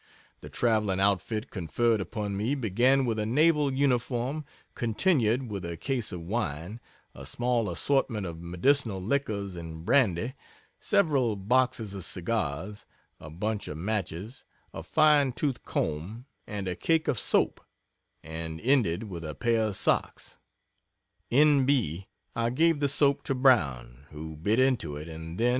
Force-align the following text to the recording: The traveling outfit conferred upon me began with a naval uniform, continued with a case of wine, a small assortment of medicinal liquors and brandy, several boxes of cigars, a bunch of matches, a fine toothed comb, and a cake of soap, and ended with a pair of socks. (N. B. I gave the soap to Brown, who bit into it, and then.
The 0.39 0.49
traveling 0.49 0.99
outfit 0.99 1.51
conferred 1.51 2.01
upon 2.01 2.35
me 2.35 2.55
began 2.55 3.05
with 3.05 3.19
a 3.19 3.25
naval 3.27 3.71
uniform, 3.71 4.45
continued 4.73 5.47
with 5.51 5.63
a 5.63 5.77
case 5.77 6.11
of 6.11 6.21
wine, 6.21 6.79
a 7.13 7.23
small 7.23 7.69
assortment 7.69 8.25
of 8.25 8.41
medicinal 8.41 8.99
liquors 8.99 9.55
and 9.55 9.85
brandy, 9.85 10.33
several 10.79 11.35
boxes 11.35 11.93
of 11.93 12.03
cigars, 12.03 12.87
a 13.19 13.29
bunch 13.29 13.67
of 13.67 13.77
matches, 13.77 14.43
a 14.73 14.81
fine 14.81 15.33
toothed 15.33 15.61
comb, 15.65 16.25
and 16.47 16.67
a 16.67 16.73
cake 16.75 17.07
of 17.07 17.19
soap, 17.19 17.61
and 18.23 18.59
ended 18.61 19.03
with 19.03 19.23
a 19.23 19.35
pair 19.35 19.65
of 19.67 19.75
socks. 19.75 20.39
(N. 21.29 21.63
B. 21.67 22.07
I 22.35 22.49
gave 22.49 22.79
the 22.79 22.89
soap 22.89 23.21
to 23.25 23.35
Brown, 23.35 24.07
who 24.09 24.35
bit 24.35 24.57
into 24.59 24.95
it, 24.95 25.07
and 25.07 25.37
then. 25.37 25.49